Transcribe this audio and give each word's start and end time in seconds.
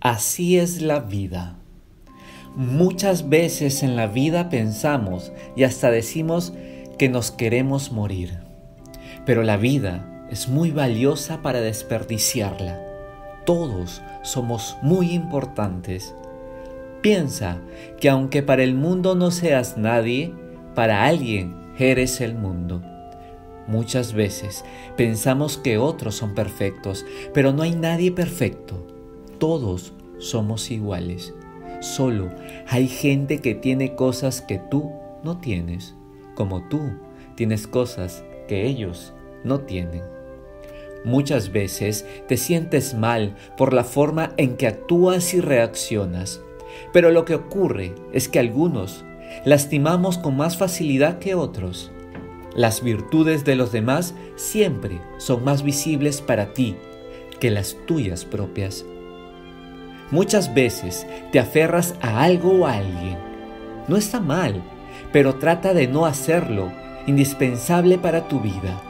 Así 0.00 0.58
es 0.58 0.82
la 0.82 1.00
vida. 1.00 1.56
Muchas 2.54 3.28
veces 3.28 3.82
en 3.82 3.96
la 3.96 4.06
vida 4.06 4.48
pensamos 4.48 5.32
y 5.56 5.64
hasta 5.64 5.90
decimos 5.90 6.52
que 6.98 7.08
nos 7.08 7.30
queremos 7.30 7.92
morir. 7.92 8.38
Pero 9.24 9.42
la 9.42 9.56
vida 9.56 10.26
es 10.30 10.48
muy 10.48 10.70
valiosa 10.70 11.42
para 11.42 11.60
desperdiciarla. 11.60 12.80
Todos 13.44 14.02
somos 14.22 14.76
muy 14.82 15.12
importantes. 15.12 16.14
Piensa 17.00 17.58
que 18.00 18.08
aunque 18.08 18.42
para 18.42 18.64
el 18.64 18.74
mundo 18.74 19.14
no 19.14 19.30
seas 19.30 19.76
nadie, 19.76 20.34
para 20.74 21.04
alguien 21.04 21.56
eres 21.78 22.20
el 22.20 22.34
mundo. 22.34 22.82
Muchas 23.66 24.12
veces 24.12 24.64
pensamos 24.96 25.58
que 25.58 25.78
otros 25.78 26.14
son 26.14 26.34
perfectos, 26.34 27.04
pero 27.34 27.52
no 27.52 27.62
hay 27.62 27.74
nadie 27.74 28.12
perfecto. 28.12 28.95
Todos 29.38 29.92
somos 30.18 30.70
iguales. 30.70 31.34
Solo 31.80 32.30
hay 32.68 32.88
gente 32.88 33.40
que 33.40 33.54
tiene 33.54 33.94
cosas 33.94 34.40
que 34.40 34.58
tú 34.58 34.92
no 35.22 35.38
tienes, 35.38 35.94
como 36.34 36.62
tú 36.68 36.80
tienes 37.34 37.66
cosas 37.66 38.24
que 38.48 38.66
ellos 38.66 39.12
no 39.44 39.60
tienen. 39.60 40.02
Muchas 41.04 41.52
veces 41.52 42.06
te 42.26 42.36
sientes 42.36 42.94
mal 42.94 43.36
por 43.56 43.72
la 43.72 43.84
forma 43.84 44.32
en 44.38 44.56
que 44.56 44.66
actúas 44.66 45.34
y 45.34 45.40
reaccionas, 45.40 46.40
pero 46.92 47.10
lo 47.10 47.24
que 47.24 47.34
ocurre 47.34 47.94
es 48.12 48.28
que 48.28 48.38
algunos 48.38 49.04
lastimamos 49.44 50.18
con 50.18 50.36
más 50.36 50.56
facilidad 50.56 51.18
que 51.18 51.34
otros. 51.34 51.92
Las 52.54 52.82
virtudes 52.82 53.44
de 53.44 53.54
los 53.54 53.70
demás 53.70 54.14
siempre 54.36 55.00
son 55.18 55.44
más 55.44 55.62
visibles 55.62 56.22
para 56.22 56.54
ti 56.54 56.74
que 57.38 57.50
las 57.50 57.76
tuyas 57.86 58.24
propias. 58.24 58.86
Muchas 60.10 60.54
veces 60.54 61.06
te 61.32 61.40
aferras 61.40 61.94
a 62.00 62.22
algo 62.22 62.60
o 62.60 62.66
a 62.66 62.74
alguien. 62.74 63.18
No 63.88 63.96
está 63.96 64.20
mal, 64.20 64.62
pero 65.12 65.36
trata 65.36 65.74
de 65.74 65.88
no 65.88 66.06
hacerlo 66.06 66.70
indispensable 67.06 67.98
para 67.98 68.28
tu 68.28 68.40
vida. 68.40 68.80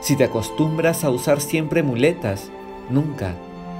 Si 0.00 0.16
te 0.16 0.24
acostumbras 0.24 1.04
a 1.04 1.10
usar 1.10 1.40
siempre 1.40 1.82
muletas, 1.82 2.50
nunca 2.88 3.34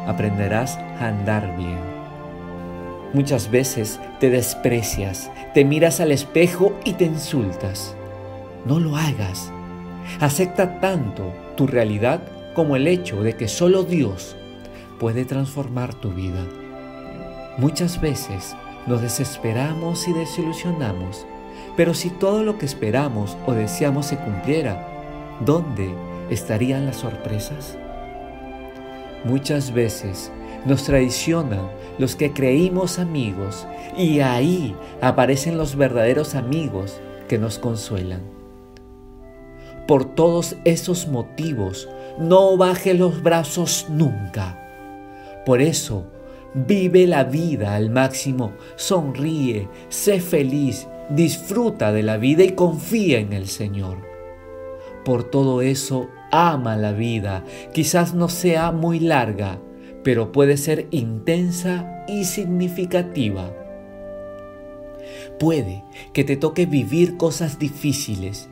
aprenderás 0.07 0.77
a 0.77 1.09
andar 1.09 1.57
bien. 1.57 1.79
Muchas 3.15 3.51
veces 3.51 3.99
te 4.21 4.29
desprecias, 4.29 5.31
te 5.55 5.65
miras 5.65 6.01
al 6.01 6.13
espejo 6.13 6.75
y 6.85 6.95
te 6.95 7.05
insultas. 7.05 7.95
No 8.67 8.79
lo 8.79 8.97
hagas. 8.97 9.51
Acepta 10.21 10.81
tanto 10.81 11.33
tu 11.57 11.67
realidad 11.67 12.21
como 12.55 12.77
el 12.77 12.87
hecho 12.87 13.23
de 13.23 13.37
que 13.37 13.49
solo 13.49 13.85
Dios 13.85 14.37
puede 14.99 15.25
transformar 15.25 15.95
tu 15.95 16.11
vida. 16.11 16.45
Muchas 17.59 18.01
veces 18.01 18.57
nos 18.87 19.03
desesperamos 19.03 20.07
y 20.09 20.13
desilusionamos, 20.13 21.27
pero 21.77 21.95
si 21.95 22.11
todo 22.11 22.43
lo 22.43 22.59
que 22.59 22.67
esperamos 22.67 23.37
o 23.47 23.53
deseamos 23.53 24.07
se 24.07 24.17
cumpliera, 24.17 24.87
¿dónde 25.45 25.95
estarían 26.31 26.87
las 26.87 26.97
sorpresas? 26.97 27.77
Muchas 29.25 29.73
veces 29.73 30.31
nos 30.65 30.85
traicionan 30.85 31.69
los 31.99 32.15
que 32.17 32.33
creímos 32.33 32.99
amigos 32.99 33.67
y 33.97 34.21
ahí 34.21 34.77
aparecen 35.01 35.59
los 35.59 35.77
verdaderos 35.77 36.35
amigos 36.35 37.01
que 37.29 37.39
nos 37.39 37.59
consuelan. 37.59 38.23
Por 39.87 40.05
todos 40.05 40.57
esos 40.65 41.09
motivos, 41.09 41.89
no 42.19 42.57
baje 42.57 42.95
los 42.95 43.23
brazos 43.23 43.87
nunca. 43.89 44.68
Por 45.49 45.63
eso, 45.63 46.05
vive 46.53 47.07
la 47.07 47.25
vida 47.25 47.75
al 47.75 47.89
máximo, 47.89 48.53
sonríe, 48.77 49.67
sé 49.89 50.21
feliz, 50.21 50.87
disfruta 51.09 51.91
de 51.91 52.03
la 52.03 52.19
vida 52.19 52.45
y 52.45 52.51
confía 52.51 53.19
en 53.19 53.33
el 53.33 53.47
Señor. 53.49 53.97
Por 55.07 55.25
todo 55.25 55.63
eso, 55.63 56.11
ama 56.31 56.77
la 56.77 56.93
vida. 56.93 57.47
Quizás 57.73 58.13
no 58.13 58.29
sea 58.29 58.73
muy 58.73 59.01
larga, 59.01 59.59
pero 60.05 60.33
puede 60.33 60.59
ser 60.59 60.87
intensa 60.91 62.05
y 62.07 62.25
significativa. 62.27 63.51
Puede 65.39 65.83
que 66.13 66.25
te 66.25 66.37
toque 66.37 66.67
vivir 66.67 67.17
cosas 67.17 67.59
difíciles, 67.59 68.51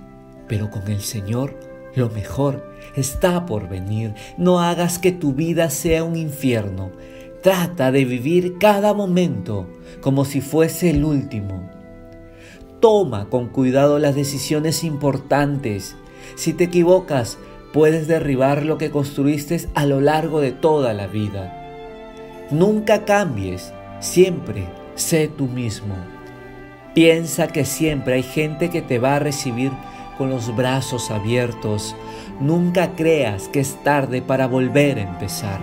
pero 0.49 0.71
con 0.71 0.89
el 0.91 1.03
Señor 1.03 1.76
lo 1.97 2.11
mejor 2.11 2.63
está 2.95 3.47
por 3.47 3.69
venir. 3.69 4.15
No 4.37 4.61
hagas 4.61 5.01
que 5.01 5.11
tu 5.11 5.33
vida 5.33 5.71
sea 5.71 6.05
un 6.05 6.15
infierno. 6.15 6.93
Trata 7.43 7.91
de 7.91 8.05
vivir 8.05 8.59
cada 8.59 8.95
momento 8.95 9.67
como 10.01 10.25
si 10.25 10.41
fuese 10.41 10.91
el 10.91 11.05
último. 11.05 11.69
Toma 12.81 13.29
con 13.31 13.49
cuidado 13.49 13.99
las 13.99 14.15
decisiones 14.15 14.85
importantes. 14.85 15.97
Si 16.37 16.53
te 16.53 16.65
equivocas, 16.65 17.39
puedes 17.73 18.07
derribar 18.07 18.65
lo 18.65 18.79
que 18.79 18.91
construiste 18.91 19.67
a 19.75 19.87
lo 19.87 20.01
largo 20.01 20.41
de 20.41 20.53
toda 20.53 20.93
la 20.93 21.07
vida. 21.07 21.63
Nunca 22.51 23.05
cambies, 23.05 23.73
siempre 24.01 24.69
sé 24.97 25.29
tú 25.29 25.47
mismo. 25.47 25.95
Piensa 26.95 27.49
que 27.49 27.65
siempre 27.65 28.15
hay 28.15 28.23
gente 28.23 28.71
que 28.71 28.83
te 28.83 28.99
va 28.99 29.17
a 29.17 29.19
recibir 29.19 29.71
con 30.17 30.31
los 30.31 30.55
brazos 30.55 31.11
abiertos. 31.11 31.95
Nunca 32.41 32.95
creas 32.95 33.49
que 33.49 33.61
es 33.61 33.83
tarde 33.83 34.23
para 34.23 34.47
volver 34.47 34.99
a 34.99 35.03
empezar. 35.03 35.61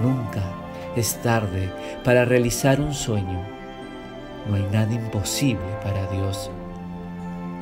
Nunca 0.00 0.42
es 0.96 1.16
tarde 1.22 1.70
para 2.04 2.24
realizar 2.24 2.80
un 2.80 2.94
sueño. 2.94 3.40
No 4.48 4.56
hay 4.56 4.66
nada 4.72 4.92
imposible 4.92 5.62
para 5.82 6.06
Dios. 6.10 6.50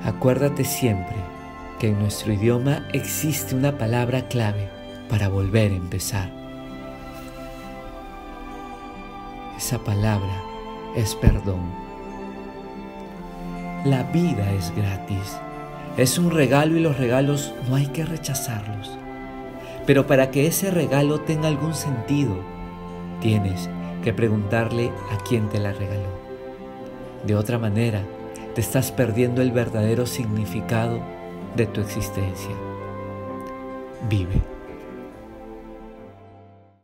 Acuérdate 0.04 0.64
siempre 0.64 1.16
que 1.78 1.88
en 1.88 1.98
nuestro 1.98 2.32
idioma 2.32 2.86
existe 2.92 3.54
una 3.54 3.76
palabra 3.76 4.28
clave 4.28 4.68
para 5.08 5.28
volver 5.28 5.72
a 5.72 5.76
empezar. 5.76 6.30
Esa 9.56 9.78
palabra 9.78 10.42
es 10.94 11.14
perdón. 11.16 11.88
La 13.84 14.04
vida 14.04 14.50
es 14.52 14.72
gratis 14.74 15.38
es 15.98 16.16
un 16.16 16.30
regalo 16.30 16.76
y 16.76 16.80
los 16.80 16.96
regalos 16.96 17.52
no 17.68 17.74
hay 17.74 17.86
que 17.86 18.04
rechazarlos. 18.04 18.96
Pero 19.84 20.06
para 20.06 20.30
que 20.30 20.46
ese 20.46 20.70
regalo 20.70 21.20
tenga 21.20 21.48
algún 21.48 21.74
sentido, 21.74 22.38
tienes 23.20 23.68
que 24.04 24.12
preguntarle 24.12 24.92
a 25.10 25.18
quién 25.28 25.48
te 25.48 25.58
la 25.58 25.72
regaló. 25.72 26.16
De 27.26 27.34
otra 27.34 27.58
manera, 27.58 28.02
te 28.54 28.60
estás 28.60 28.92
perdiendo 28.92 29.42
el 29.42 29.50
verdadero 29.50 30.06
significado 30.06 31.00
de 31.56 31.66
tu 31.66 31.80
existencia. 31.80 32.54
Vive. 34.08 34.57